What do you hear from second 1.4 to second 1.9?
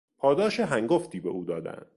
دادند.